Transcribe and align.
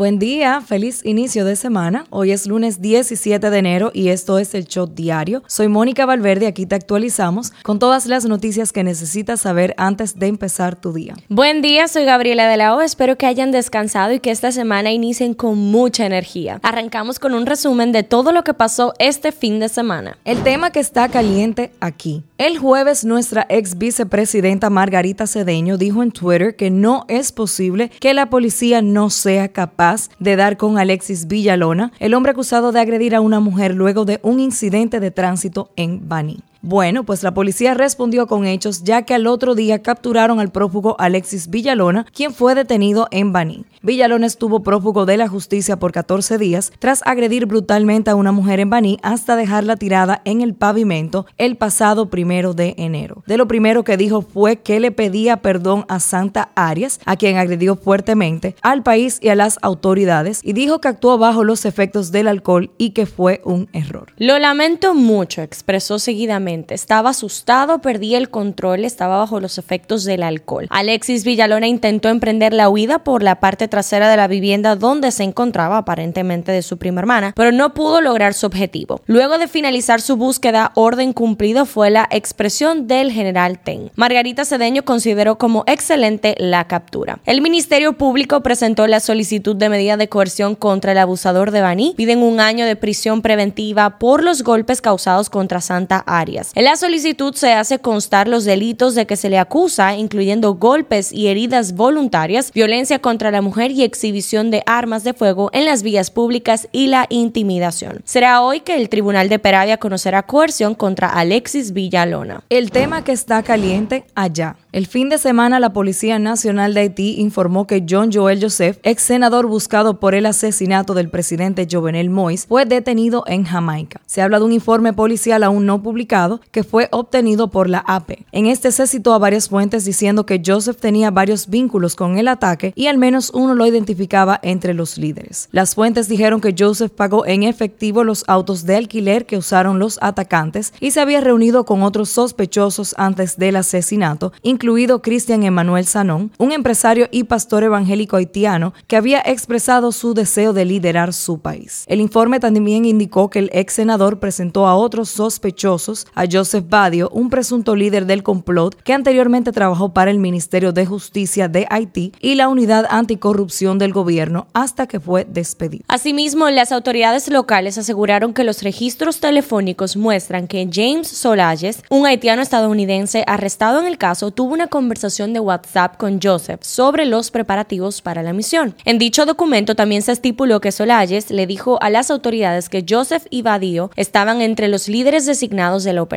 Buen 0.00 0.18
día, 0.18 0.62
feliz 0.62 1.04
inicio 1.04 1.44
de 1.44 1.56
semana. 1.56 2.06
Hoy 2.08 2.30
es 2.30 2.46
lunes 2.46 2.80
17 2.80 3.50
de 3.50 3.58
enero 3.58 3.90
y 3.92 4.08
esto 4.08 4.38
es 4.38 4.54
el 4.54 4.64
Shot 4.64 4.94
Diario. 4.94 5.42
Soy 5.46 5.68
Mónica 5.68 6.06
Valverde, 6.06 6.46
aquí 6.46 6.64
te 6.64 6.74
actualizamos 6.74 7.52
con 7.62 7.78
todas 7.78 8.06
las 8.06 8.24
noticias 8.24 8.72
que 8.72 8.82
necesitas 8.82 9.42
saber 9.42 9.74
antes 9.76 10.18
de 10.18 10.28
empezar 10.28 10.74
tu 10.74 10.94
día. 10.94 11.16
Buen 11.28 11.60
día, 11.60 11.86
soy 11.86 12.06
Gabriela 12.06 12.48
de 12.48 12.56
la 12.56 12.74
O. 12.74 12.80
Espero 12.80 13.18
que 13.18 13.26
hayan 13.26 13.52
descansado 13.52 14.14
y 14.14 14.20
que 14.20 14.30
esta 14.30 14.52
semana 14.52 14.90
inicien 14.90 15.34
con 15.34 15.58
mucha 15.58 16.06
energía. 16.06 16.60
Arrancamos 16.62 17.18
con 17.18 17.34
un 17.34 17.44
resumen 17.44 17.92
de 17.92 18.02
todo 18.02 18.32
lo 18.32 18.42
que 18.42 18.54
pasó 18.54 18.94
este 18.98 19.32
fin 19.32 19.60
de 19.60 19.68
semana. 19.68 20.16
El 20.24 20.42
tema 20.42 20.70
que 20.70 20.80
está 20.80 21.10
caliente 21.10 21.72
aquí. 21.80 22.24
El 22.38 22.56
jueves, 22.56 23.04
nuestra 23.04 23.44
ex 23.50 23.76
vicepresidenta 23.76 24.70
Margarita 24.70 25.26
Cedeño 25.26 25.76
dijo 25.76 26.02
en 26.02 26.10
Twitter 26.10 26.56
que 26.56 26.70
no 26.70 27.04
es 27.08 27.32
posible 27.32 27.90
que 28.00 28.14
la 28.14 28.30
policía 28.30 28.80
no 28.80 29.10
sea 29.10 29.48
capaz 29.48 29.89
de 30.18 30.36
dar 30.36 30.56
con 30.56 30.78
Alexis 30.78 31.26
Villalona, 31.26 31.92
el 31.98 32.14
hombre 32.14 32.32
acusado 32.32 32.72
de 32.72 32.80
agredir 32.80 33.14
a 33.14 33.20
una 33.20 33.40
mujer 33.40 33.74
luego 33.74 34.04
de 34.04 34.20
un 34.22 34.40
incidente 34.40 35.00
de 35.00 35.10
tránsito 35.10 35.70
en 35.76 36.08
Baní. 36.08 36.40
Bueno, 36.62 37.04
pues 37.04 37.22
la 37.22 37.32
policía 37.32 37.72
respondió 37.72 38.26
con 38.26 38.44
hechos 38.44 38.84
ya 38.84 39.02
que 39.02 39.14
al 39.14 39.26
otro 39.26 39.54
día 39.54 39.82
capturaron 39.82 40.40
al 40.40 40.52
prófugo 40.52 40.94
Alexis 40.98 41.48
Villalona, 41.48 42.04
quien 42.12 42.34
fue 42.34 42.54
detenido 42.54 43.08
en 43.10 43.32
Baní. 43.32 43.64
Villalona 43.80 44.26
estuvo 44.26 44.62
prófugo 44.62 45.06
de 45.06 45.16
la 45.16 45.26
justicia 45.26 45.78
por 45.78 45.90
14 45.92 46.36
días 46.36 46.70
tras 46.78 47.00
agredir 47.06 47.46
brutalmente 47.46 48.10
a 48.10 48.14
una 48.14 48.30
mujer 48.30 48.60
en 48.60 48.68
Baní 48.68 48.98
hasta 49.02 49.36
dejarla 49.36 49.76
tirada 49.76 50.20
en 50.26 50.42
el 50.42 50.52
pavimento 50.52 51.24
el 51.38 51.56
pasado 51.56 52.10
primero 52.10 52.52
de 52.52 52.74
enero. 52.76 53.22
De 53.26 53.38
lo 53.38 53.48
primero 53.48 53.82
que 53.82 53.96
dijo 53.96 54.20
fue 54.20 54.56
que 54.56 54.80
le 54.80 54.90
pedía 54.90 55.38
perdón 55.38 55.86
a 55.88 55.98
Santa 55.98 56.50
Arias, 56.56 57.00
a 57.06 57.16
quien 57.16 57.38
agredió 57.38 57.74
fuertemente, 57.74 58.54
al 58.60 58.82
país 58.82 59.18
y 59.22 59.30
a 59.30 59.34
las 59.34 59.58
autoridades, 59.62 60.40
y 60.44 60.52
dijo 60.52 60.82
que 60.82 60.88
actuó 60.88 61.16
bajo 61.16 61.42
los 61.42 61.64
efectos 61.64 62.12
del 62.12 62.28
alcohol 62.28 62.70
y 62.76 62.90
que 62.90 63.06
fue 63.06 63.40
un 63.44 63.70
error. 63.72 64.12
Lo 64.18 64.38
lamento 64.38 64.94
mucho, 64.94 65.40
expresó 65.40 65.98
seguidamente 65.98 66.49
estaba 66.70 67.10
asustado, 67.10 67.80
perdí 67.80 68.14
el 68.14 68.30
control, 68.30 68.84
estaba 68.84 69.18
bajo 69.18 69.40
los 69.40 69.58
efectos 69.58 70.04
del 70.04 70.22
alcohol. 70.22 70.66
Alexis 70.70 71.24
Villalona 71.24 71.66
intentó 71.66 72.08
emprender 72.08 72.52
la 72.52 72.68
huida 72.68 73.04
por 73.04 73.22
la 73.22 73.40
parte 73.40 73.68
trasera 73.68 74.10
de 74.10 74.16
la 74.16 74.28
vivienda 74.28 74.76
donde 74.76 75.10
se 75.10 75.24
encontraba 75.24 75.78
aparentemente 75.78 76.52
de 76.52 76.62
su 76.62 76.78
prima 76.78 77.00
hermana, 77.00 77.32
pero 77.36 77.52
no 77.52 77.74
pudo 77.74 78.00
lograr 78.00 78.34
su 78.34 78.46
objetivo. 78.46 79.00
Luego 79.06 79.38
de 79.38 79.48
finalizar 79.48 80.00
su 80.00 80.16
búsqueda, 80.16 80.72
orden 80.74 81.12
cumplido 81.12 81.66
fue 81.66 81.90
la 81.90 82.08
expresión 82.10 82.86
del 82.86 83.12
general 83.12 83.58
Ten. 83.58 83.90
Margarita 83.94 84.44
Cedeño 84.44 84.84
consideró 84.84 85.38
como 85.38 85.64
excelente 85.66 86.34
la 86.38 86.66
captura. 86.66 87.20
El 87.26 87.42
Ministerio 87.42 87.94
Público 87.94 88.42
presentó 88.42 88.86
la 88.86 89.00
solicitud 89.00 89.56
de 89.56 89.68
medida 89.68 89.96
de 89.96 90.08
coerción 90.08 90.54
contra 90.54 90.92
el 90.92 90.98
abusador 90.98 91.50
de 91.50 91.60
Baní. 91.60 91.94
Piden 91.96 92.22
un 92.22 92.40
año 92.40 92.64
de 92.64 92.76
prisión 92.76 93.22
preventiva 93.22 93.98
por 93.98 94.22
los 94.22 94.42
golpes 94.42 94.80
causados 94.80 95.30
contra 95.30 95.60
Santa 95.60 95.98
Arias. 96.06 96.39
En 96.54 96.64
la 96.64 96.76
solicitud 96.76 97.34
se 97.34 97.52
hace 97.52 97.78
constar 97.78 98.28
los 98.28 98.44
delitos 98.44 98.94
de 98.94 99.06
que 99.06 99.16
se 99.16 99.30
le 99.30 99.38
acusa, 99.38 99.96
incluyendo 99.96 100.54
golpes 100.54 101.12
y 101.12 101.28
heridas 101.28 101.74
voluntarias, 101.74 102.52
violencia 102.52 102.98
contra 102.98 103.30
la 103.30 103.42
mujer 103.42 103.70
y 103.70 103.82
exhibición 103.82 104.50
de 104.50 104.62
armas 104.66 105.04
de 105.04 105.14
fuego 105.14 105.50
en 105.52 105.64
las 105.64 105.82
vías 105.82 106.10
públicas 106.10 106.68
y 106.72 106.86
la 106.88 107.06
intimidación. 107.08 108.00
Será 108.04 108.42
hoy 108.42 108.60
que 108.60 108.76
el 108.76 108.88
Tribunal 108.88 109.28
de 109.28 109.38
Peravia 109.38 109.78
conocerá 109.78 110.22
coerción 110.22 110.74
contra 110.74 111.08
Alexis 111.08 111.72
Villalona. 111.72 112.42
El 112.48 112.70
tema 112.70 113.04
que 113.04 113.12
está 113.12 113.42
caliente 113.42 114.04
allá. 114.14 114.56
El 114.72 114.86
fin 114.86 115.08
de 115.08 115.18
semana 115.18 115.58
la 115.58 115.72
Policía 115.72 116.20
Nacional 116.20 116.74
de 116.74 116.80
Haití 116.80 117.20
informó 117.20 117.66
que 117.66 117.84
John 117.88 118.10
Joel 118.12 118.40
Joseph, 118.40 118.78
ex 118.84 119.02
senador 119.02 119.46
buscado 119.46 119.98
por 119.98 120.14
el 120.14 120.26
asesinato 120.26 120.94
del 120.94 121.10
presidente 121.10 121.66
Jovenel 121.68 122.08
Moïse, 122.08 122.46
fue 122.46 122.66
detenido 122.66 123.24
en 123.26 123.44
Jamaica. 123.44 124.00
Se 124.06 124.22
habla 124.22 124.38
de 124.38 124.44
un 124.44 124.52
informe 124.52 124.92
policial 124.92 125.42
aún 125.42 125.66
no 125.66 125.82
publicado 125.82 126.29
que 126.52 126.62
fue 126.62 126.88
obtenido 126.92 127.48
por 127.48 127.68
la 127.68 127.78
AP. 127.78 128.26
En 128.32 128.46
este 128.46 128.70
se 128.70 128.86
citó 128.86 129.12
a 129.14 129.18
varias 129.18 129.48
fuentes 129.48 129.84
diciendo 129.84 130.26
que 130.26 130.42
Joseph 130.44 130.78
tenía 130.78 131.10
varios 131.10 131.48
vínculos 131.48 131.96
con 131.96 132.18
el 132.18 132.28
ataque 132.28 132.72
y 132.76 132.86
al 132.86 132.98
menos 132.98 133.30
uno 133.34 133.54
lo 133.54 133.66
identificaba 133.66 134.38
entre 134.42 134.74
los 134.74 134.98
líderes. 134.98 135.48
Las 135.50 135.74
fuentes 135.74 136.08
dijeron 136.08 136.40
que 136.40 136.54
Joseph 136.56 136.92
pagó 136.92 137.26
en 137.26 137.42
efectivo 137.42 138.04
los 138.04 138.24
autos 138.28 138.66
de 138.66 138.76
alquiler 138.76 139.26
que 139.26 139.36
usaron 139.36 139.78
los 139.78 139.98
atacantes 140.02 140.72
y 140.80 140.90
se 140.90 141.00
había 141.00 141.20
reunido 141.20 141.64
con 141.64 141.82
otros 141.82 142.10
sospechosos 142.10 142.94
antes 142.98 143.36
del 143.36 143.56
asesinato, 143.56 144.32
incluido 144.42 145.02
Cristian 145.02 145.42
Emanuel 145.42 145.86
Sanón, 145.86 146.30
un 146.38 146.52
empresario 146.52 147.08
y 147.10 147.24
pastor 147.24 147.64
evangélico 147.64 148.16
haitiano 148.16 148.74
que 148.86 148.96
había 148.96 149.20
expresado 149.20 149.92
su 149.92 150.14
deseo 150.14 150.52
de 150.52 150.64
liderar 150.64 151.12
su 151.12 151.38
país. 151.38 151.84
El 151.86 152.00
informe 152.00 152.40
también 152.40 152.84
indicó 152.84 153.30
que 153.30 153.38
el 153.38 153.50
ex 153.52 153.74
senador 153.74 154.18
presentó 154.18 154.66
a 154.66 154.74
otros 154.76 155.08
sospechosos, 155.08 156.06
a 156.20 156.26
Joseph 156.30 156.66
Badio, 156.68 157.08
un 157.14 157.30
presunto 157.30 157.74
líder 157.74 158.04
del 158.04 158.22
complot 158.22 158.74
que 158.82 158.92
anteriormente 158.92 159.52
trabajó 159.52 159.94
para 159.94 160.10
el 160.10 160.18
Ministerio 160.18 160.70
de 160.70 160.84
Justicia 160.84 161.48
de 161.48 161.66
Haití 161.70 162.12
y 162.20 162.34
la 162.34 162.50
Unidad 162.50 162.86
Anticorrupción 162.90 163.78
del 163.78 163.94
gobierno 163.94 164.46
hasta 164.52 164.86
que 164.86 165.00
fue 165.00 165.24
despedido. 165.24 165.84
Asimismo, 165.88 166.50
las 166.50 166.72
autoridades 166.72 167.28
locales 167.28 167.78
aseguraron 167.78 168.34
que 168.34 168.44
los 168.44 168.62
registros 168.62 169.18
telefónicos 169.20 169.96
muestran 169.96 170.46
que 170.46 170.68
James 170.70 171.08
Solayes, 171.08 171.82
un 171.88 172.04
haitiano 172.04 172.42
estadounidense 172.42 173.24
arrestado 173.26 173.80
en 173.80 173.86
el 173.86 173.96
caso, 173.96 174.30
tuvo 174.30 174.52
una 174.52 174.66
conversación 174.66 175.32
de 175.32 175.40
WhatsApp 175.40 175.96
con 175.96 176.20
Joseph 176.22 176.60
sobre 176.64 177.06
los 177.06 177.30
preparativos 177.30 178.02
para 178.02 178.22
la 178.22 178.34
misión. 178.34 178.74
En 178.84 178.98
dicho 178.98 179.24
documento 179.24 179.74
también 179.74 180.02
se 180.02 180.12
estipuló 180.12 180.60
que 180.60 180.70
Solayes 180.70 181.30
le 181.30 181.46
dijo 181.46 181.78
a 181.80 181.88
las 181.88 182.10
autoridades 182.10 182.68
que 182.68 182.84
Joseph 182.86 183.24
y 183.30 183.40
Badio 183.40 183.90
estaban 183.96 184.42
entre 184.42 184.68
los 184.68 184.86
líderes 184.86 185.24
designados 185.24 185.82
de 185.82 185.94
la 185.94 186.09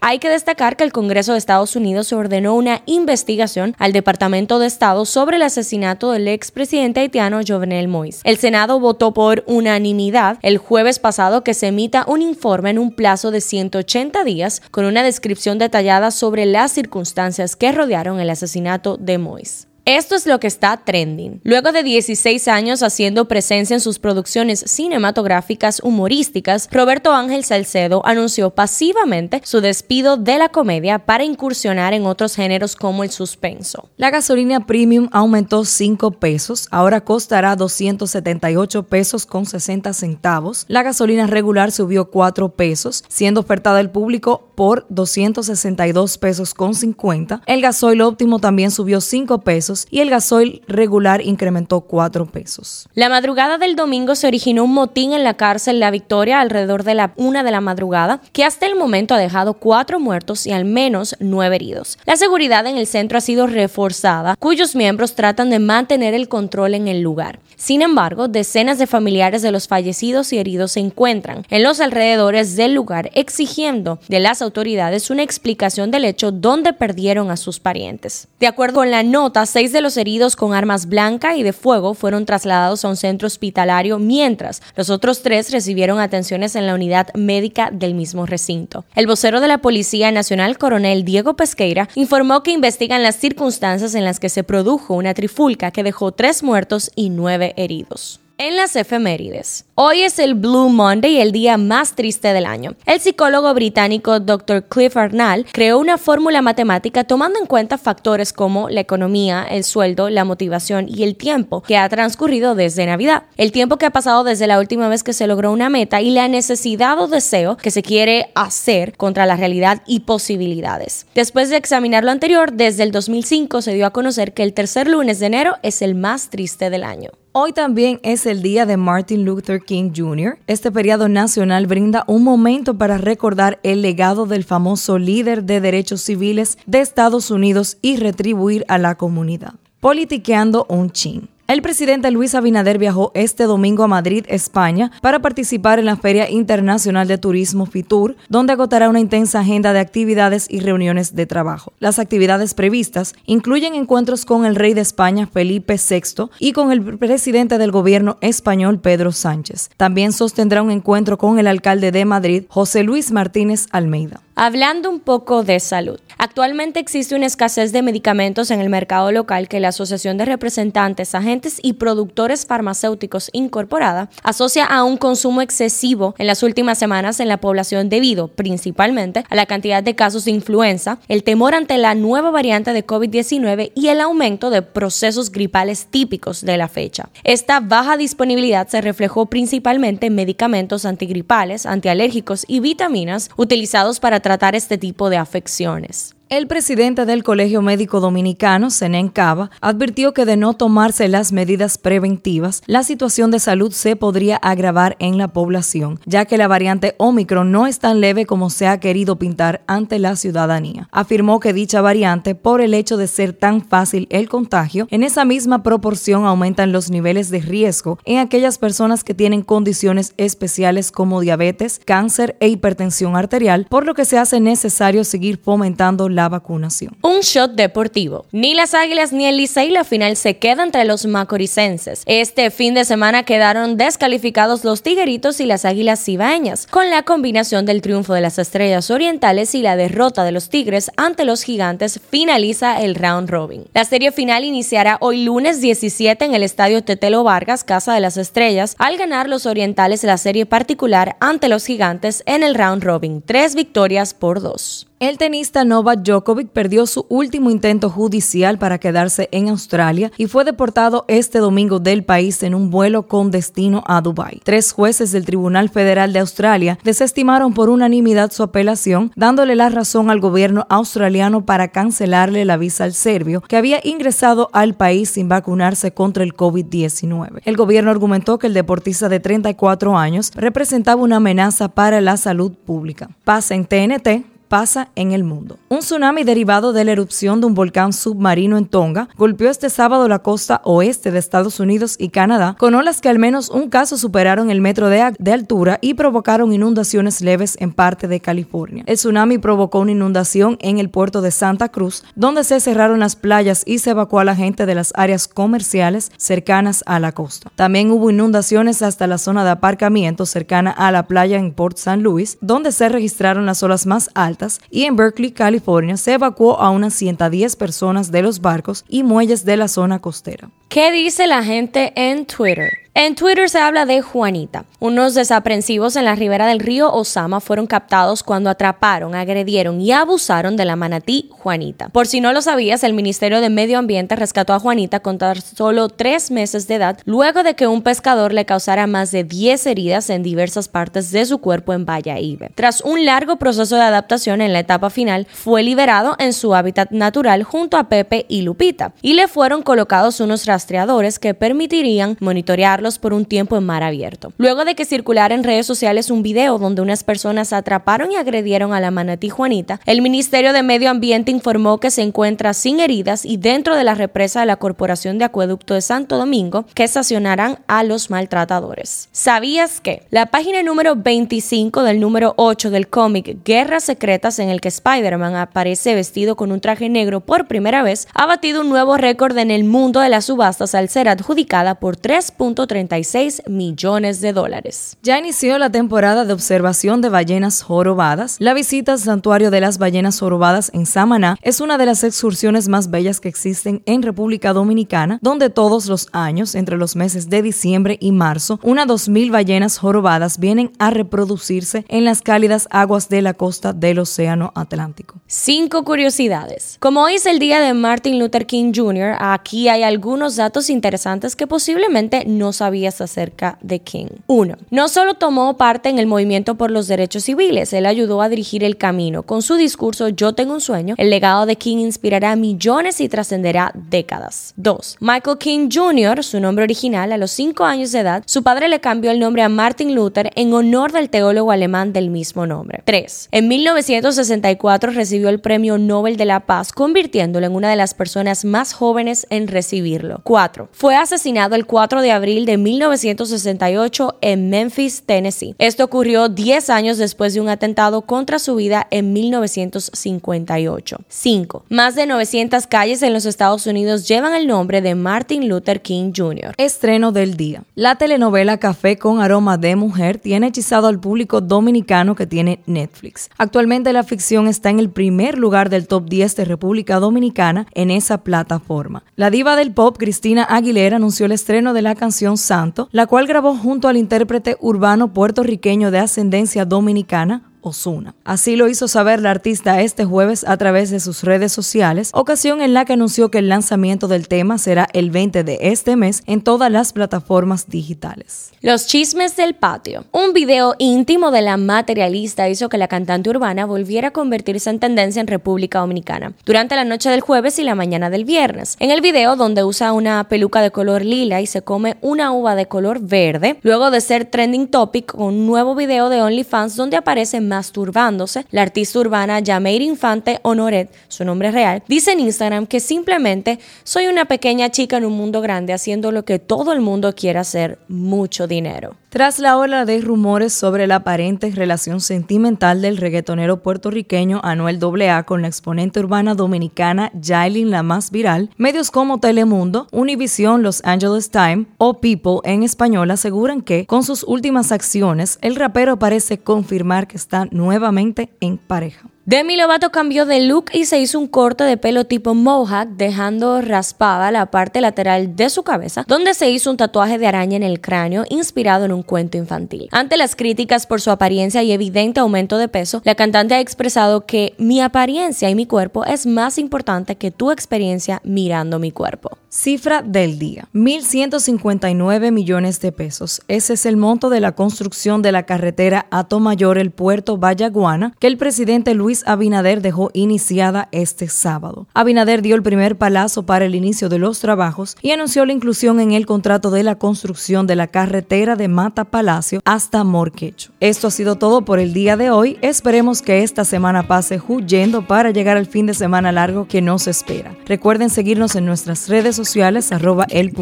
Hay 0.00 0.18
que 0.18 0.28
destacar 0.28 0.76
que 0.76 0.84
el 0.84 0.92
Congreso 0.92 1.32
de 1.32 1.38
Estados 1.38 1.74
Unidos 1.74 2.12
ordenó 2.12 2.54
una 2.54 2.82
investigación 2.86 3.74
al 3.78 3.92
Departamento 3.92 4.58
de 4.58 4.66
Estado 4.66 5.04
sobre 5.04 5.36
el 5.36 5.42
asesinato 5.42 6.12
del 6.12 6.28
expresidente 6.28 7.00
haitiano 7.00 7.40
Jovenel 7.46 7.88
Moïse. 7.88 8.20
El 8.24 8.36
Senado 8.36 8.78
votó 8.78 9.12
por 9.12 9.44
unanimidad 9.46 10.38
el 10.42 10.58
jueves 10.58 10.98
pasado 10.98 11.42
que 11.42 11.54
se 11.54 11.68
emita 11.68 12.04
un 12.06 12.22
informe 12.22 12.70
en 12.70 12.78
un 12.78 12.92
plazo 12.92 13.30
de 13.30 13.40
180 13.40 14.24
días 14.24 14.62
con 14.70 14.84
una 14.84 15.02
descripción 15.02 15.58
detallada 15.58 16.10
sobre 16.10 16.46
las 16.46 16.72
circunstancias 16.72 17.56
que 17.56 17.72
rodearon 17.72 18.20
el 18.20 18.30
asesinato 18.30 18.96
de 18.96 19.18
Mois. 19.18 19.69
Esto 19.96 20.14
es 20.14 20.24
lo 20.24 20.38
que 20.38 20.46
está 20.46 20.76
trending. 20.76 21.40
Luego 21.42 21.72
de 21.72 21.82
16 21.82 22.46
años 22.46 22.84
haciendo 22.84 23.26
presencia 23.26 23.74
en 23.74 23.80
sus 23.80 23.98
producciones 23.98 24.60
cinematográficas 24.60 25.80
humorísticas, 25.82 26.68
Roberto 26.70 27.12
Ángel 27.12 27.42
Salcedo 27.42 28.00
anunció 28.06 28.50
pasivamente 28.50 29.40
su 29.42 29.60
despido 29.60 30.16
de 30.16 30.38
la 30.38 30.48
comedia 30.48 31.00
para 31.00 31.24
incursionar 31.24 31.92
en 31.92 32.06
otros 32.06 32.36
géneros 32.36 32.76
como 32.76 33.02
el 33.02 33.10
suspenso. 33.10 33.90
La 33.96 34.10
gasolina 34.10 34.64
premium 34.64 35.08
aumentó 35.10 35.64
5 35.64 36.12
pesos, 36.12 36.68
ahora 36.70 37.00
costará 37.00 37.56
278 37.56 38.84
pesos 38.84 39.26
con 39.26 39.44
60 39.44 39.92
centavos. 39.92 40.66
La 40.68 40.84
gasolina 40.84 41.26
regular 41.26 41.72
subió 41.72 42.12
4 42.12 42.50
pesos, 42.50 43.02
siendo 43.08 43.40
ofertada 43.40 43.80
al 43.80 43.90
público 43.90 44.52
por 44.54 44.86
262 44.88 46.16
pesos 46.18 46.54
con 46.54 46.76
50. 46.76 47.42
El 47.46 47.60
gasoil 47.60 48.02
óptimo 48.02 48.38
también 48.38 48.70
subió 48.70 49.00
5 49.00 49.40
pesos 49.40 49.79
y 49.90 50.00
el 50.00 50.10
gasoil 50.10 50.62
regular 50.66 51.20
incrementó 51.22 51.80
4 51.80 52.26
pesos. 52.26 52.88
La 52.94 53.08
madrugada 53.08 53.58
del 53.58 53.76
domingo 53.76 54.14
se 54.14 54.26
originó 54.26 54.64
un 54.64 54.74
motín 54.74 55.12
en 55.12 55.24
la 55.24 55.34
cárcel 55.34 55.80
La 55.80 55.90
Victoria 55.90 56.40
alrededor 56.40 56.84
de 56.84 56.94
la 56.94 57.12
una 57.16 57.42
de 57.42 57.50
la 57.50 57.60
madrugada 57.60 58.20
que 58.32 58.44
hasta 58.44 58.66
el 58.66 58.76
momento 58.76 59.14
ha 59.14 59.18
dejado 59.18 59.54
cuatro 59.54 60.00
muertos 60.00 60.46
y 60.46 60.52
al 60.52 60.64
menos 60.64 61.16
nueve 61.20 61.56
heridos. 61.56 61.98
La 62.06 62.16
seguridad 62.16 62.66
en 62.66 62.76
el 62.76 62.86
centro 62.86 63.18
ha 63.18 63.20
sido 63.20 63.46
reforzada, 63.46 64.36
cuyos 64.38 64.74
miembros 64.74 65.14
tratan 65.14 65.50
de 65.50 65.58
mantener 65.58 66.14
el 66.14 66.28
control 66.28 66.74
en 66.74 66.88
el 66.88 67.00
lugar. 67.00 67.40
Sin 67.56 67.82
embargo, 67.82 68.28
decenas 68.28 68.78
de 68.78 68.86
familiares 68.86 69.42
de 69.42 69.52
los 69.52 69.68
fallecidos 69.68 70.32
y 70.32 70.38
heridos 70.38 70.72
se 70.72 70.80
encuentran 70.80 71.44
en 71.50 71.62
los 71.62 71.80
alrededores 71.80 72.56
del 72.56 72.72
lugar 72.74 73.10
exigiendo 73.14 73.98
de 74.08 74.20
las 74.20 74.40
autoridades 74.40 75.10
una 75.10 75.22
explicación 75.22 75.90
del 75.90 76.06
hecho 76.06 76.32
donde 76.32 76.72
perdieron 76.72 77.30
a 77.30 77.36
sus 77.36 77.60
parientes. 77.60 78.28
De 78.38 78.46
acuerdo 78.46 78.76
con 78.76 78.90
la 78.90 79.02
nota, 79.02 79.44
seis 79.60 79.72
de 79.72 79.82
los 79.82 79.98
heridos 79.98 80.36
con 80.36 80.54
armas 80.54 80.86
blancas 80.86 81.36
y 81.36 81.42
de 81.42 81.52
fuego 81.52 81.92
fueron 81.92 82.24
trasladados 82.24 82.82
a 82.82 82.88
un 82.88 82.96
centro 82.96 83.26
hospitalario, 83.26 83.98
mientras 83.98 84.62
los 84.74 84.88
otros 84.88 85.20
tres 85.20 85.52
recibieron 85.52 86.00
atenciones 86.00 86.56
en 86.56 86.66
la 86.66 86.72
unidad 86.72 87.12
médica 87.12 87.68
del 87.70 87.92
mismo 87.92 88.24
recinto. 88.24 88.86
El 88.94 89.06
vocero 89.06 89.38
de 89.38 89.48
la 89.48 89.58
Policía 89.58 90.10
Nacional, 90.12 90.56
coronel 90.56 91.04
Diego 91.04 91.36
Pesqueira, 91.36 91.90
informó 91.94 92.42
que 92.42 92.52
investigan 92.52 93.02
las 93.02 93.16
circunstancias 93.16 93.94
en 93.94 94.06
las 94.06 94.18
que 94.18 94.30
se 94.30 94.44
produjo 94.44 94.94
una 94.94 95.12
trifulca 95.12 95.72
que 95.72 95.82
dejó 95.82 96.12
tres 96.12 96.42
muertos 96.42 96.90
y 96.94 97.10
nueve 97.10 97.52
heridos. 97.58 98.19
En 98.42 98.56
las 98.56 98.74
efemérides. 98.74 99.66
Hoy 99.74 100.00
es 100.00 100.18
el 100.18 100.32
Blue 100.32 100.70
Monday, 100.70 101.20
el 101.20 101.30
día 101.30 101.58
más 101.58 101.94
triste 101.94 102.32
del 102.32 102.46
año. 102.46 102.74
El 102.86 102.98
psicólogo 102.98 103.52
británico 103.52 104.18
Dr. 104.18 104.64
Cliff 104.64 104.96
Arnall 104.96 105.44
creó 105.52 105.78
una 105.78 105.98
fórmula 105.98 106.40
matemática 106.40 107.04
tomando 107.04 107.38
en 107.38 107.44
cuenta 107.44 107.76
factores 107.76 108.32
como 108.32 108.70
la 108.70 108.80
economía, 108.80 109.46
el 109.50 109.62
sueldo, 109.62 110.08
la 110.08 110.24
motivación 110.24 110.86
y 110.88 111.02
el 111.02 111.16
tiempo 111.16 111.60
que 111.60 111.76
ha 111.76 111.86
transcurrido 111.90 112.54
desde 112.54 112.86
Navidad. 112.86 113.24
El 113.36 113.52
tiempo 113.52 113.76
que 113.76 113.84
ha 113.84 113.90
pasado 113.90 114.24
desde 114.24 114.46
la 114.46 114.58
última 114.58 114.88
vez 114.88 115.02
que 115.02 115.12
se 115.12 115.26
logró 115.26 115.52
una 115.52 115.68
meta 115.68 116.00
y 116.00 116.08
la 116.08 116.26
necesidad 116.26 116.98
o 116.98 117.08
deseo 117.08 117.58
que 117.58 117.70
se 117.70 117.82
quiere 117.82 118.30
hacer 118.34 118.96
contra 118.96 119.26
la 119.26 119.36
realidad 119.36 119.82
y 119.86 120.00
posibilidades. 120.00 121.04
Después 121.14 121.50
de 121.50 121.58
examinar 121.58 122.04
lo 122.04 122.10
anterior, 122.10 122.54
desde 122.54 122.84
el 122.84 122.90
2005 122.90 123.60
se 123.60 123.74
dio 123.74 123.84
a 123.84 123.92
conocer 123.92 124.32
que 124.32 124.44
el 124.44 124.54
tercer 124.54 124.88
lunes 124.88 125.20
de 125.20 125.26
enero 125.26 125.56
es 125.62 125.82
el 125.82 125.94
más 125.94 126.30
triste 126.30 126.70
del 126.70 126.84
año. 126.84 127.10
Hoy 127.32 127.52
también 127.52 128.00
es 128.02 128.26
el 128.26 128.42
día 128.42 128.66
de 128.66 128.76
Martin 128.76 129.24
Luther 129.24 129.60
King 129.60 129.92
Jr. 129.96 130.36
Este 130.48 130.72
feriado 130.72 131.08
nacional 131.08 131.68
brinda 131.68 132.02
un 132.08 132.24
momento 132.24 132.76
para 132.76 132.98
recordar 132.98 133.60
el 133.62 133.82
legado 133.82 134.26
del 134.26 134.42
famoso 134.42 134.98
líder 134.98 135.44
de 135.44 135.60
derechos 135.60 136.00
civiles 136.00 136.58
de 136.66 136.80
Estados 136.80 137.30
Unidos 137.30 137.78
y 137.82 137.98
retribuir 137.98 138.64
a 138.66 138.78
la 138.78 138.96
comunidad. 138.96 139.54
Politiqueando 139.78 140.66
un 140.68 140.90
chin. 140.90 141.28
El 141.50 141.62
presidente 141.62 142.12
Luis 142.12 142.36
Abinader 142.36 142.78
viajó 142.78 143.10
este 143.12 143.42
domingo 143.42 143.82
a 143.82 143.88
Madrid, 143.88 144.24
España, 144.28 144.92
para 145.02 145.18
participar 145.18 145.80
en 145.80 145.86
la 145.86 145.96
Feria 145.96 146.30
Internacional 146.30 147.08
de 147.08 147.18
Turismo 147.18 147.66
FITUR, 147.66 148.14
donde 148.28 148.52
agotará 148.52 148.88
una 148.88 149.00
intensa 149.00 149.40
agenda 149.40 149.72
de 149.72 149.80
actividades 149.80 150.46
y 150.48 150.60
reuniones 150.60 151.16
de 151.16 151.26
trabajo. 151.26 151.72
Las 151.80 151.98
actividades 151.98 152.54
previstas 152.54 153.16
incluyen 153.26 153.74
encuentros 153.74 154.24
con 154.24 154.46
el 154.46 154.54
rey 154.54 154.74
de 154.74 154.82
España, 154.82 155.26
Felipe 155.26 155.74
VI, 155.74 156.30
y 156.38 156.52
con 156.52 156.70
el 156.70 156.96
presidente 156.98 157.58
del 157.58 157.72
gobierno 157.72 158.16
español, 158.20 158.78
Pedro 158.78 159.10
Sánchez. 159.10 159.70
También 159.76 160.12
sostendrá 160.12 160.62
un 160.62 160.70
encuentro 160.70 161.18
con 161.18 161.40
el 161.40 161.48
alcalde 161.48 161.90
de 161.90 162.04
Madrid, 162.04 162.44
José 162.48 162.84
Luis 162.84 163.10
Martínez 163.10 163.66
Almeida. 163.72 164.20
Hablando 164.42 164.88
un 164.88 165.00
poco 165.00 165.42
de 165.44 165.60
salud. 165.60 166.00
Actualmente 166.16 166.80
existe 166.80 167.14
una 167.14 167.26
escasez 167.26 167.72
de 167.72 167.82
medicamentos 167.82 168.50
en 168.50 168.62
el 168.62 168.70
mercado 168.70 169.12
local 169.12 169.48
que 169.48 169.60
la 169.60 169.68
Asociación 169.68 170.16
de 170.16 170.24
Representantes, 170.24 171.14
Agentes 171.14 171.58
y 171.62 171.74
Productores 171.74 172.46
Farmacéuticos 172.46 173.28
Incorporada 173.34 174.08
asocia 174.22 174.64
a 174.64 174.82
un 174.82 174.96
consumo 174.96 175.42
excesivo 175.42 176.14
en 176.16 176.26
las 176.26 176.42
últimas 176.42 176.78
semanas 176.78 177.20
en 177.20 177.28
la 177.28 177.36
población 177.36 177.90
debido 177.90 178.28
principalmente 178.28 179.24
a 179.28 179.34
la 179.34 179.44
cantidad 179.44 179.82
de 179.82 179.94
casos 179.94 180.24
de 180.24 180.30
influenza, 180.30 181.00
el 181.08 181.22
temor 181.22 181.54
ante 181.54 181.76
la 181.76 181.94
nueva 181.94 182.30
variante 182.30 182.72
de 182.72 182.86
COVID-19 182.86 183.72
y 183.74 183.88
el 183.88 184.00
aumento 184.00 184.48
de 184.48 184.62
procesos 184.62 185.32
gripales 185.32 185.84
típicos 185.84 186.40
de 186.40 186.56
la 186.56 186.68
fecha. 186.68 187.10
Esta 187.24 187.60
baja 187.60 187.98
disponibilidad 187.98 188.68
se 188.68 188.80
reflejó 188.80 189.26
principalmente 189.26 190.06
en 190.06 190.14
medicamentos 190.14 190.86
antigripales, 190.86 191.66
antialérgicos 191.66 192.46
y 192.48 192.60
vitaminas 192.60 193.28
utilizados 193.36 194.00
para 194.00 194.20
tratar 194.20 194.29
este 194.54 194.78
tipo 194.78 195.10
de 195.10 195.16
afecciones. 195.16 196.14
El 196.30 196.46
presidente 196.46 197.06
del 197.06 197.24
Colegio 197.24 197.60
Médico 197.60 197.98
Dominicano, 197.98 198.70
Zenén 198.70 199.08
Cava, 199.08 199.50
advirtió 199.60 200.14
que 200.14 200.24
de 200.24 200.36
no 200.36 200.54
tomarse 200.54 201.08
las 201.08 201.32
medidas 201.32 201.76
preventivas, 201.76 202.62
la 202.66 202.84
situación 202.84 203.32
de 203.32 203.40
salud 203.40 203.72
se 203.72 203.96
podría 203.96 204.36
agravar 204.36 204.94
en 205.00 205.18
la 205.18 205.32
población, 205.32 205.98
ya 206.06 206.26
que 206.26 206.38
la 206.38 206.46
variante 206.46 206.94
Omicron 206.98 207.50
no 207.50 207.66
es 207.66 207.80
tan 207.80 208.00
leve 208.00 208.26
como 208.26 208.48
se 208.48 208.68
ha 208.68 208.78
querido 208.78 209.18
pintar 209.18 209.64
ante 209.66 209.98
la 209.98 210.14
ciudadanía. 210.14 210.88
Afirmó 210.92 211.40
que 211.40 211.52
dicha 211.52 211.80
variante, 211.80 212.36
por 212.36 212.60
el 212.60 212.74
hecho 212.74 212.96
de 212.96 213.08
ser 213.08 213.32
tan 213.32 213.60
fácil 213.60 214.06
el 214.10 214.28
contagio, 214.28 214.86
en 214.92 215.02
esa 215.02 215.24
misma 215.24 215.64
proporción 215.64 216.26
aumentan 216.26 216.70
los 216.70 216.90
niveles 216.90 217.30
de 217.30 217.40
riesgo 217.40 217.98
en 218.04 218.18
aquellas 218.18 218.56
personas 218.56 219.02
que 219.02 219.14
tienen 219.14 219.42
condiciones 219.42 220.14
especiales 220.16 220.92
como 220.92 221.22
diabetes, 221.22 221.80
cáncer 221.84 222.36
e 222.38 222.46
hipertensión 222.46 223.16
arterial, 223.16 223.66
por 223.68 223.84
lo 223.84 223.94
que 223.94 224.04
se 224.04 224.16
hace 224.16 224.38
necesario 224.38 225.02
seguir 225.02 225.36
fomentando 225.36 226.08
la 226.08 226.19
vacunación. 226.28 226.96
Un 227.02 227.20
shot 227.20 227.52
deportivo. 227.52 228.26
Ni 228.32 228.54
las 228.54 228.74
Águilas 228.74 229.12
ni 229.12 229.26
el 229.26 229.36
Licey 229.36 229.70
la 229.70 229.84
final 229.84 230.16
se 230.16 230.38
queda 230.38 230.62
entre 230.62 230.84
los 230.84 231.06
macoricenses. 231.06 232.02
Este 232.06 232.50
fin 232.50 232.74
de 232.74 232.84
semana 232.84 233.22
quedaron 233.24 233.76
descalificados 233.76 234.64
los 234.64 234.82
Tigueritos 234.82 235.40
y 235.40 235.46
las 235.46 235.64
Águilas 235.64 236.04
Cibaeñas, 236.04 236.66
con 236.66 236.90
la 236.90 237.02
combinación 237.02 237.66
del 237.66 237.82
triunfo 237.82 238.14
de 238.14 238.20
las 238.20 238.38
Estrellas 238.38 238.90
Orientales 238.90 239.54
y 239.54 239.62
la 239.62 239.76
derrota 239.76 240.24
de 240.24 240.32
los 240.32 240.48
Tigres 240.48 240.90
ante 240.96 241.24
los 241.24 241.42
Gigantes 241.42 242.00
finaliza 242.10 242.80
el 242.80 242.94
round 242.94 243.30
robin. 243.30 243.66
La 243.74 243.84
serie 243.84 244.12
final 244.12 244.44
iniciará 244.44 244.98
hoy 245.00 245.24
lunes 245.24 245.60
17 245.60 246.24
en 246.24 246.34
el 246.34 246.42
Estadio 246.42 246.82
Tetelo 246.82 247.24
Vargas, 247.24 247.64
Casa 247.64 247.94
de 247.94 248.00
las 248.00 248.16
Estrellas, 248.16 248.74
al 248.78 248.96
ganar 248.96 249.28
los 249.28 249.46
Orientales 249.46 250.04
la 250.04 250.18
serie 250.18 250.46
particular 250.46 251.16
ante 251.20 251.48
los 251.48 251.66
Gigantes 251.66 252.22
en 252.26 252.42
el 252.42 252.54
round 252.54 252.82
robin, 252.82 253.22
tres 253.24 253.54
victorias 253.54 254.14
por 254.14 254.40
dos. 254.40 254.89
El 255.00 255.16
tenista 255.16 255.64
Novak 255.64 256.02
Djokovic 256.02 256.50
perdió 256.50 256.84
su 256.84 257.06
último 257.08 257.50
intento 257.50 257.88
judicial 257.88 258.58
para 258.58 258.76
quedarse 258.76 259.30
en 259.32 259.48
Australia 259.48 260.12
y 260.18 260.26
fue 260.26 260.44
deportado 260.44 261.06
este 261.08 261.38
domingo 261.38 261.78
del 261.78 262.04
país 262.04 262.42
en 262.42 262.54
un 262.54 262.68
vuelo 262.68 263.08
con 263.08 263.30
destino 263.30 263.82
a 263.86 264.02
Dubái. 264.02 264.42
Tres 264.44 264.72
jueces 264.72 265.10
del 265.10 265.24
Tribunal 265.24 265.70
Federal 265.70 266.12
de 266.12 266.18
Australia 266.18 266.78
desestimaron 266.84 267.54
por 267.54 267.70
unanimidad 267.70 268.30
su 268.30 268.42
apelación, 268.42 269.10
dándole 269.16 269.56
la 269.56 269.70
razón 269.70 270.10
al 270.10 270.20
gobierno 270.20 270.66
australiano 270.68 271.46
para 271.46 271.68
cancelarle 271.68 272.44
la 272.44 272.58
visa 272.58 272.84
al 272.84 272.92
serbio 272.92 273.40
que 273.40 273.56
había 273.56 273.80
ingresado 273.82 274.50
al 274.52 274.74
país 274.74 275.08
sin 275.08 275.30
vacunarse 275.30 275.94
contra 275.94 276.24
el 276.24 276.36
COVID-19. 276.36 277.40
El 277.46 277.56
gobierno 277.56 277.90
argumentó 277.90 278.38
que 278.38 278.48
el 278.48 278.52
deportista 278.52 279.08
de 279.08 279.18
34 279.18 279.96
años 279.96 280.30
representaba 280.34 281.00
una 281.00 281.16
amenaza 281.16 281.68
para 281.68 282.02
la 282.02 282.18
salud 282.18 282.52
pública. 282.52 283.08
Pasa 283.24 283.54
en 283.54 283.64
TNT 283.64 284.39
pasa 284.50 284.88
en 284.96 285.12
el 285.12 285.22
mundo. 285.22 285.58
Un 285.68 285.78
tsunami 285.78 286.24
derivado 286.24 286.72
de 286.72 286.84
la 286.84 286.90
erupción 286.90 287.40
de 287.40 287.46
un 287.46 287.54
volcán 287.54 287.92
submarino 287.92 288.58
en 288.58 288.66
Tonga 288.66 289.08
golpeó 289.16 289.48
este 289.48 289.70
sábado 289.70 290.08
la 290.08 290.18
costa 290.18 290.60
oeste 290.64 291.12
de 291.12 291.20
Estados 291.20 291.60
Unidos 291.60 291.94
y 292.00 292.08
Canadá, 292.08 292.56
con 292.58 292.74
olas 292.74 293.00
que 293.00 293.08
al 293.08 293.20
menos 293.20 293.48
un 293.48 293.70
caso 293.70 293.96
superaron 293.96 294.50
el 294.50 294.60
metro 294.60 294.88
de, 294.88 295.02
altura 295.02 295.78
y 295.80 295.94
provocaron 295.94 296.52
inundaciones 296.52 297.20
leves 297.20 297.56
en 297.60 297.72
parte 297.72 298.08
de 298.08 298.18
California. 298.18 298.82
El 298.88 298.96
tsunami 298.96 299.38
provocó 299.38 299.78
una 299.78 299.92
inundación 299.92 300.56
en 300.60 300.80
el 300.80 300.90
puerto 300.90 301.22
de 301.22 301.30
Santa 301.30 301.68
Cruz, 301.68 302.02
donde 302.16 302.42
se 302.42 302.58
cerraron 302.58 302.98
las 302.98 303.14
playas 303.14 303.62
y 303.64 303.78
se 303.78 303.90
evacuó 303.90 304.18
a 304.18 304.24
la 304.24 304.34
gente 304.34 304.66
de 304.66 304.74
las 304.74 304.92
áreas 304.96 305.28
comerciales 305.28 306.10
cercanas 306.16 306.82
a 306.86 306.98
la 306.98 307.12
costa. 307.12 307.52
También 307.54 307.92
hubo 307.92 308.10
inundaciones 308.10 308.82
hasta 308.82 309.06
la 309.06 309.18
zona 309.18 309.44
de 309.44 309.50
aparcamiento 309.50 310.26
cercana 310.26 310.72
a 310.72 310.90
la 310.90 311.06
playa 311.06 311.38
en 311.38 311.52
Port 311.52 311.78
St. 311.78 311.98
Louis, 311.98 312.36
donde 312.40 312.72
se 312.72 312.88
registraron 312.88 313.46
las 313.46 313.62
olas 313.62 313.86
más 313.86 314.10
altas 314.14 314.39
y 314.70 314.84
en 314.84 314.96
Berkeley, 314.96 315.32
California, 315.32 315.96
se 315.96 316.14
evacuó 316.14 316.60
a 316.60 316.70
unas 316.70 316.94
110 316.94 317.56
personas 317.56 318.10
de 318.10 318.22
los 318.22 318.40
barcos 318.40 318.84
y 318.88 319.02
muelles 319.02 319.44
de 319.44 319.56
la 319.56 319.68
zona 319.68 320.00
costera. 320.00 320.50
¿Qué 320.68 320.92
dice 320.92 321.26
la 321.26 321.42
gente 321.42 321.92
en 321.96 322.26
Twitter? 322.26 322.70
En 322.92 323.14
Twitter 323.14 323.48
se 323.48 323.60
habla 323.60 323.86
de 323.86 324.02
Juanita. 324.02 324.64
Unos 324.80 325.14
desaprensivos 325.14 325.94
en 325.94 326.04
la 326.04 326.16
ribera 326.16 326.48
del 326.48 326.58
río 326.58 326.92
Osama 326.92 327.38
fueron 327.38 327.68
captados 327.68 328.24
cuando 328.24 328.50
atraparon, 328.50 329.14
agredieron 329.14 329.80
y 329.80 329.92
abusaron 329.92 330.56
de 330.56 330.64
la 330.64 330.74
manatí 330.74 331.30
Juanita. 331.30 331.88
Por 331.90 332.08
si 332.08 332.20
no 332.20 332.32
lo 332.32 332.42
sabías, 332.42 332.82
el 332.82 332.92
Ministerio 332.92 333.40
de 333.40 333.48
Medio 333.48 333.78
Ambiente 333.78 334.16
rescató 334.16 334.54
a 334.54 334.58
Juanita 334.58 335.00
con 335.00 335.18
tan 335.18 335.40
solo 335.40 335.88
tres 335.88 336.32
meses 336.32 336.66
de 336.66 336.74
edad, 336.74 336.98
luego 337.04 337.44
de 337.44 337.54
que 337.54 337.68
un 337.68 337.82
pescador 337.82 338.32
le 338.32 338.44
causara 338.44 338.88
más 338.88 339.12
de 339.12 339.22
10 339.22 339.66
heridas 339.66 340.10
en 340.10 340.24
diversas 340.24 340.66
partes 340.66 341.12
de 341.12 341.24
su 341.26 341.38
cuerpo 341.38 341.72
en 341.72 341.86
Ibe. 341.88 342.50
Tras 342.56 342.80
un 342.80 343.04
largo 343.04 343.36
proceso 343.36 343.76
de 343.76 343.82
adaptación 343.82 344.40
en 344.40 344.52
la 344.52 344.60
etapa 344.60 344.90
final, 344.90 345.28
fue 345.30 345.62
liberado 345.62 346.16
en 346.18 346.32
su 346.32 346.56
hábitat 346.56 346.90
natural 346.90 347.44
junto 347.44 347.76
a 347.76 347.88
Pepe 347.88 348.26
y 348.28 348.42
Lupita, 348.42 348.94
y 349.00 349.14
le 349.14 349.28
fueron 349.28 349.62
colocados 349.62 350.18
unos 350.18 350.46
rastreadores 350.46 351.20
que 351.20 351.34
permitirían 351.34 352.16
monitorear 352.20 352.79
por 352.98 353.12
un 353.12 353.24
tiempo 353.24 353.56
en 353.56 353.64
mar 353.64 353.82
abierto. 353.82 354.32
Luego 354.38 354.64
de 354.64 354.74
que 354.74 354.84
circulara 354.84 355.34
en 355.34 355.44
redes 355.44 355.66
sociales 355.66 356.10
un 356.10 356.22
video 356.22 356.58
donde 356.58 356.82
unas 356.82 357.04
personas 357.04 357.52
atraparon 357.52 358.10
y 358.10 358.16
agredieron 358.16 358.72
a 358.72 358.80
la 358.80 358.90
manatí 358.90 359.28
Juanita, 359.28 359.80
el 359.86 360.02
Ministerio 360.02 360.52
de 360.52 360.62
Medio 360.62 360.90
Ambiente 360.90 361.30
informó 361.30 361.78
que 361.78 361.90
se 361.90 362.02
encuentra 362.02 362.54
sin 362.54 362.80
heridas 362.80 363.24
y 363.24 363.36
dentro 363.36 363.76
de 363.76 363.84
la 363.84 363.94
represa 363.94 364.40
de 364.40 364.46
la 364.46 364.56
Corporación 364.56 365.18
de 365.18 365.26
Acueducto 365.26 365.74
de 365.74 365.82
Santo 365.82 366.16
Domingo 366.16 366.64
que 366.74 366.84
estacionarán 366.84 367.58
a 367.66 367.84
los 367.84 368.10
maltratadores. 368.10 369.08
¿Sabías 369.12 369.80
que 369.80 370.02
la 370.10 370.26
página 370.26 370.62
número 370.62 370.96
25 370.96 371.82
del 371.82 372.00
número 372.00 372.34
8 372.36 372.70
del 372.70 372.88
cómic 372.88 373.44
Guerras 373.44 373.84
Secretas 373.84 374.38
en 374.38 374.48
el 374.48 374.60
que 374.60 374.68
Spider-Man 374.68 375.36
aparece 375.36 375.94
vestido 375.94 376.36
con 376.36 376.52
un 376.52 376.60
traje 376.60 376.88
negro 376.88 377.20
por 377.20 377.46
primera 377.46 377.82
vez 377.82 378.08
ha 378.14 378.26
batido 378.26 378.62
un 378.62 378.70
nuevo 378.70 378.96
récord 378.96 379.36
en 379.38 379.50
el 379.50 379.64
mundo 379.64 380.00
de 380.00 380.08
las 380.08 380.26
subastas 380.26 380.74
al 380.74 380.88
ser 380.88 381.08
adjudicada 381.08 381.74
por 381.76 381.96
3.3 381.96 382.69
136 382.70 383.42
millones 383.48 384.20
de 384.20 384.32
dólares. 384.32 384.96
Ya 385.02 385.18
inició 385.18 385.58
la 385.58 385.70
temporada 385.70 386.24
de 386.24 386.32
observación 386.32 387.00
de 387.00 387.08
ballenas 387.08 387.62
jorobadas. 387.62 388.36
La 388.38 388.54
visita 388.54 388.92
al 388.92 388.98
santuario 389.00 389.50
de 389.50 389.60
las 389.60 389.78
ballenas 389.78 390.20
jorobadas 390.20 390.70
en 390.72 390.86
Samaná 390.86 391.36
es 391.42 391.60
una 391.60 391.78
de 391.78 391.86
las 391.86 392.04
excursiones 392.04 392.68
más 392.68 392.90
bellas 392.90 393.20
que 393.20 393.28
existen 393.28 393.82
en 393.86 394.02
República 394.02 394.52
Dominicana, 394.52 395.18
donde 395.20 395.50
todos 395.50 395.86
los 395.86 396.08
años, 396.12 396.54
entre 396.54 396.76
los 396.76 396.94
meses 396.94 397.28
de 397.28 397.42
diciembre 397.42 397.98
y 398.00 398.12
marzo, 398.12 398.60
unas 398.62 398.86
2.000 398.86 399.32
ballenas 399.32 399.78
jorobadas 399.78 400.38
vienen 400.38 400.72
a 400.78 400.90
reproducirse 400.90 401.84
en 401.88 402.04
las 402.04 402.22
cálidas 402.22 402.68
aguas 402.70 403.08
de 403.08 403.22
la 403.22 403.34
costa 403.34 403.72
del 403.72 403.98
Océano 403.98 404.52
Atlántico. 404.54 405.20
Cinco 405.26 405.84
curiosidades. 405.84 406.76
Como 406.78 407.02
hoy 407.02 407.14
es 407.14 407.26
el 407.26 407.38
día 407.38 407.60
de 407.60 407.74
Martin 407.74 408.18
Luther 408.18 408.46
King 408.46 408.72
Jr., 408.74 409.16
aquí 409.18 409.68
hay 409.68 409.82
algunos 409.82 410.36
datos 410.36 410.70
interesantes 410.70 411.34
que 411.34 411.46
posiblemente 411.46 412.24
no 412.26 412.52
sabías 412.60 413.00
acerca 413.00 413.56
de 413.62 413.78
King. 413.78 414.08
1. 414.26 414.54
No 414.70 414.88
solo 414.88 415.14
tomó 415.14 415.56
parte 415.56 415.88
en 415.88 415.98
el 415.98 416.06
movimiento 416.06 416.56
por 416.56 416.70
los 416.70 416.88
derechos 416.88 417.24
civiles, 417.24 417.72
él 417.72 417.86
ayudó 417.86 418.20
a 418.20 418.28
dirigir 418.28 418.64
el 418.64 418.76
camino. 418.76 419.22
Con 419.22 419.40
su 419.40 419.54
discurso 419.54 420.10
Yo 420.10 420.34
tengo 420.34 420.52
un 420.52 420.60
sueño, 420.60 420.94
el 420.98 421.08
legado 421.08 421.46
de 421.46 421.56
King 421.56 421.78
inspirará 421.78 422.36
millones 422.36 423.00
y 423.00 423.08
trascenderá 423.08 423.72
décadas. 423.74 424.52
2. 424.56 424.98
Michael 425.00 425.38
King 425.38 425.68
Jr., 425.72 426.22
su 426.22 426.38
nombre 426.38 426.64
original, 426.64 427.12
a 427.12 427.16
los 427.16 427.30
5 427.30 427.64
años 427.64 427.92
de 427.92 428.00
edad, 428.00 428.22
su 428.26 428.42
padre 428.42 428.68
le 428.68 428.80
cambió 428.80 429.10
el 429.10 429.20
nombre 429.20 429.42
a 429.42 429.48
Martin 429.48 429.94
Luther 429.94 430.30
en 430.34 430.52
honor 430.52 430.92
del 430.92 431.08
teólogo 431.08 431.50
alemán 431.52 431.94
del 431.94 432.10
mismo 432.10 432.46
nombre. 432.46 432.82
3. 432.84 433.30
En 433.32 433.48
1964 433.48 434.92
recibió 434.92 435.30
el 435.30 435.40
Premio 435.40 435.78
Nobel 435.78 436.18
de 436.18 436.26
la 436.26 436.40
Paz, 436.40 436.72
convirtiéndolo 436.72 437.46
en 437.46 437.54
una 437.54 437.70
de 437.70 437.76
las 437.76 437.94
personas 437.94 438.44
más 438.44 438.74
jóvenes 438.74 439.26
en 439.30 439.48
recibirlo. 439.48 440.20
4. 440.24 440.68
Fue 440.72 440.94
asesinado 440.94 441.54
el 441.54 441.64
4 441.64 442.02
de 442.02 442.12
abril 442.12 442.44
de 442.44 442.49
1968 442.58 444.16
en 444.20 444.50
Memphis, 444.50 445.02
Tennessee. 445.04 445.54
Esto 445.58 445.84
ocurrió 445.84 446.28
10 446.28 446.70
años 446.70 446.98
después 446.98 447.34
de 447.34 447.40
un 447.40 447.48
atentado 447.48 448.02
contra 448.02 448.38
su 448.38 448.54
vida 448.56 448.86
en 448.90 449.12
1958. 449.12 450.98
5. 451.08 451.64
Más 451.68 451.94
de 451.94 452.06
900 452.06 452.66
calles 452.66 453.02
en 453.02 453.12
los 453.12 453.26
Estados 453.26 453.66
Unidos 453.66 454.06
llevan 454.08 454.34
el 454.34 454.46
nombre 454.46 454.80
de 454.82 454.94
Martin 454.94 455.48
Luther 455.48 455.82
King 455.82 456.12
Jr. 456.16 456.54
Estreno 456.56 457.12
del 457.12 457.36
día. 457.36 457.64
La 457.74 457.96
telenovela 457.96 458.58
Café 458.58 458.98
con 458.98 459.20
aroma 459.20 459.58
de 459.58 459.76
mujer 459.76 460.18
tiene 460.18 460.48
hechizado 460.48 460.88
al 460.88 461.00
público 461.00 461.40
dominicano 461.40 462.14
que 462.14 462.26
tiene 462.26 462.60
Netflix. 462.66 463.30
Actualmente 463.38 463.92
la 463.92 464.02
ficción 464.02 464.48
está 464.48 464.70
en 464.70 464.78
el 464.78 464.90
primer 464.90 465.38
lugar 465.38 465.70
del 465.70 465.86
top 465.86 466.08
10 466.08 466.36
de 466.36 466.44
República 466.44 467.00
Dominicana 467.00 467.66
en 467.74 467.90
esa 467.90 468.18
plataforma. 468.18 469.02
La 469.16 469.30
diva 469.30 469.56
del 469.56 469.72
pop 469.72 469.96
Cristina 469.98 470.44
Aguilera 470.44 470.96
anunció 470.96 471.26
el 471.26 471.32
estreno 471.32 471.72
de 471.72 471.82
la 471.82 471.94
canción 471.94 472.38
Santo, 472.40 472.88
la 472.92 473.06
cual 473.06 473.26
grabó 473.26 473.54
junto 473.54 473.88
al 473.88 473.96
intérprete 473.96 474.56
urbano 474.60 475.12
puertorriqueño 475.12 475.90
de 475.90 475.98
ascendencia 476.00 476.64
dominicana 476.64 477.49
Osuna. 477.62 478.14
Así 478.24 478.56
lo 478.56 478.68
hizo 478.68 478.88
saber 478.88 479.20
la 479.20 479.30
artista 479.30 479.80
este 479.80 480.04
jueves 480.04 480.44
a 480.46 480.56
través 480.56 480.90
de 480.90 481.00
sus 481.00 481.22
redes 481.22 481.52
sociales, 481.52 482.10
ocasión 482.14 482.60
en 482.60 482.74
la 482.74 482.84
que 482.84 482.94
anunció 482.94 483.30
que 483.30 483.38
el 483.38 483.48
lanzamiento 483.48 484.08
del 484.08 484.28
tema 484.28 484.58
será 484.58 484.88
el 484.92 485.10
20 485.10 485.44
de 485.44 485.58
este 485.62 485.96
mes 485.96 486.22
en 486.26 486.42
todas 486.42 486.70
las 486.70 486.92
plataformas 486.92 487.68
digitales. 487.68 488.50
Los 488.62 488.86
chismes 488.86 489.36
del 489.36 489.54
patio. 489.54 490.04
Un 490.12 490.32
video 490.32 490.74
íntimo 490.78 491.30
de 491.30 491.42
la 491.42 491.56
materialista 491.56 492.48
hizo 492.48 492.68
que 492.68 492.78
la 492.78 492.88
cantante 492.88 493.30
urbana 493.30 493.66
volviera 493.66 494.08
a 494.08 494.12
convertirse 494.12 494.70
en 494.70 494.80
tendencia 494.80 495.20
en 495.20 495.26
República 495.26 495.80
Dominicana 495.80 496.34
durante 496.44 496.76
la 496.76 496.84
noche 496.84 497.10
del 497.10 497.20
jueves 497.20 497.58
y 497.58 497.62
la 497.62 497.74
mañana 497.74 498.10
del 498.10 498.24
viernes. 498.24 498.76
En 498.78 498.90
el 498.90 499.00
video, 499.00 499.36
donde 499.36 499.64
usa 499.64 499.92
una 499.92 500.24
peluca 500.28 500.62
de 500.62 500.70
color 500.70 501.04
lila 501.04 501.40
y 501.40 501.46
se 501.46 501.62
come 501.62 501.96
una 502.00 502.32
uva 502.32 502.54
de 502.54 502.66
color 502.66 503.00
verde, 503.00 503.58
luego 503.62 503.90
de 503.90 504.00
ser 504.00 504.24
trending 504.24 504.68
topic 504.68 505.12
con 505.12 505.22
un 505.22 505.46
nuevo 505.46 505.74
video 505.74 506.08
de 506.08 506.22
OnlyFans 506.22 506.76
donde 506.76 506.96
aparece 506.96 507.40
masturbándose, 507.50 508.46
la 508.50 508.62
artista 508.62 509.00
urbana 509.00 509.40
Yameir 509.40 509.82
Infante 509.82 510.38
Honoret, 510.42 510.90
su 511.08 511.24
nombre 511.24 511.50
real, 511.50 511.82
dice 511.88 512.12
en 512.12 512.20
Instagram 512.20 512.66
que 512.66 512.80
simplemente 512.80 513.58
soy 513.84 514.06
una 514.06 514.24
pequeña 514.24 514.70
chica 514.70 514.96
en 514.96 515.04
un 515.04 515.16
mundo 515.16 515.40
grande 515.40 515.72
haciendo 515.72 516.12
lo 516.12 516.24
que 516.24 516.38
todo 516.38 516.72
el 516.72 516.80
mundo 516.80 517.14
quiere 517.14 517.40
hacer, 517.40 517.78
mucho 517.88 518.46
dinero. 518.46 518.96
Tras 519.10 519.40
la 519.40 519.56
ola 519.58 519.84
de 519.84 520.00
rumores 520.00 520.52
sobre 520.52 520.86
la 520.86 520.96
aparente 520.96 521.50
relación 521.50 522.00
sentimental 522.00 522.80
del 522.80 522.96
reggaetonero 522.96 523.60
puertorriqueño 523.60 524.40
Anuel 524.44 524.78
AA 524.80 525.24
con 525.24 525.42
la 525.42 525.48
exponente 525.48 525.98
urbana 525.98 526.36
dominicana 526.36 527.10
Jailin 527.20 527.72
la 527.72 527.82
más 527.82 528.12
viral, 528.12 528.50
medios 528.56 528.92
como 528.92 529.18
Telemundo, 529.18 529.88
Univision, 529.90 530.62
Los 530.62 530.80
Angeles 530.84 531.28
Times 531.28 531.66
o 531.78 532.00
People 532.00 532.38
en 532.44 532.62
español 532.62 533.10
aseguran 533.10 533.62
que, 533.62 533.84
con 533.86 534.04
sus 534.04 534.22
últimas 534.22 534.70
acciones, 534.70 535.40
el 535.42 535.56
rapero 535.56 535.98
parece 535.98 536.38
confirmar 536.38 537.08
que 537.08 537.16
está 537.16 537.39
nuevamente 537.46 538.30
en 538.40 538.58
pareja. 538.58 539.08
Demi 539.26 539.54
Lovato 539.54 539.90
cambió 539.90 540.24
de 540.24 540.40
look 540.40 540.70
y 540.72 540.86
se 540.86 540.98
hizo 540.98 541.18
un 541.18 541.26
corte 541.26 541.62
de 541.64 541.76
pelo 541.76 542.06
tipo 542.06 542.34
mohawk, 542.34 542.88
dejando 542.96 543.60
raspada 543.60 544.30
la 544.30 544.50
parte 544.50 544.80
lateral 544.80 545.36
de 545.36 545.50
su 545.50 545.62
cabeza, 545.62 546.04
donde 546.08 546.32
se 546.32 546.48
hizo 546.50 546.70
un 546.70 546.78
tatuaje 546.78 547.18
de 547.18 547.26
araña 547.26 547.56
en 547.58 547.62
el 547.62 547.82
cráneo 547.82 548.24
inspirado 548.30 548.86
en 548.86 548.92
un 548.92 549.02
cuento 549.02 549.36
infantil. 549.36 549.88
Ante 549.92 550.16
las 550.16 550.34
críticas 550.34 550.86
por 550.86 551.02
su 551.02 551.10
apariencia 551.10 551.62
y 551.62 551.70
evidente 551.70 552.18
aumento 552.18 552.56
de 552.56 552.68
peso, 552.68 553.02
la 553.04 553.14
cantante 553.14 553.54
ha 553.54 553.60
expresado 553.60 554.24
que 554.24 554.54
mi 554.56 554.80
apariencia 554.80 555.50
y 555.50 555.54
mi 555.54 555.66
cuerpo 555.66 556.06
es 556.06 556.24
más 556.24 556.56
importante 556.56 557.16
que 557.16 557.30
tu 557.30 557.50
experiencia 557.50 558.22
mirando 558.24 558.78
mi 558.78 558.90
cuerpo. 558.90 559.36
Cifra 559.50 560.00
del 560.00 560.38
día, 560.38 560.68
1.159 560.74 562.30
millones 562.30 562.80
de 562.80 562.92
pesos. 562.92 563.42
Ese 563.48 563.74
es 563.74 563.84
el 563.84 563.96
monto 563.96 564.30
de 564.30 564.40
la 564.40 564.52
construcción 564.52 565.22
de 565.22 565.32
la 565.32 565.42
carretera 565.44 566.06
Mayor 566.40 566.78
el 566.78 566.92
Puerto 566.92 567.36
Vallaguana 567.36 568.14
que 568.20 568.28
el 568.28 568.38
presidente 568.38 568.94
Luis 568.94 569.09
Abinader 569.26 569.82
dejó 569.82 570.10
iniciada 570.14 570.88
este 570.92 571.28
sábado. 571.28 571.86
Abinader 571.94 572.42
dio 572.42 572.54
el 572.54 572.62
primer 572.62 572.96
palazo 572.96 573.44
para 573.44 573.64
el 573.64 573.74
inicio 573.74 574.08
de 574.08 574.18
los 574.18 574.40
trabajos 574.40 574.96
y 575.02 575.10
anunció 575.10 575.44
la 575.44 575.52
inclusión 575.52 576.00
en 576.00 576.12
el 576.12 576.26
contrato 576.26 576.70
de 576.70 576.82
la 576.82 576.94
construcción 576.94 577.66
de 577.66 577.76
la 577.76 577.88
carretera 577.88 578.56
de 578.56 578.68
Mata 578.68 579.04
Palacio 579.04 579.60
hasta 579.64 580.04
Morquecho. 580.04 580.70
Esto 580.80 581.08
ha 581.08 581.10
sido 581.10 581.36
todo 581.36 581.62
por 581.62 581.78
el 581.80 581.92
día 581.92 582.16
de 582.16 582.30
hoy. 582.30 582.58
Esperemos 582.62 583.22
que 583.22 583.42
esta 583.42 583.64
semana 583.64 584.06
pase 584.06 584.40
huyendo 584.46 585.06
para 585.06 585.30
llegar 585.30 585.56
al 585.56 585.66
fin 585.66 585.86
de 585.86 585.94
semana 585.94 586.32
largo 586.32 586.68
que 586.68 586.80
nos 586.80 587.06
espera. 587.06 587.56
Recuerden 587.66 588.10
seguirnos 588.10 588.54
en 588.54 588.66
nuestras 588.66 589.08
redes 589.08 589.34
sociales 589.36 589.90
arroba 589.92 590.26
el 590.30 590.52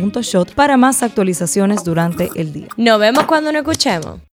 para 0.54 0.76
más 0.76 1.02
actualizaciones 1.02 1.84
durante 1.84 2.30
el 2.34 2.52
día. 2.52 2.68
Nos 2.76 3.00
vemos 3.00 3.24
cuando 3.24 3.52
nos 3.52 3.60
escuchemos. 3.60 4.20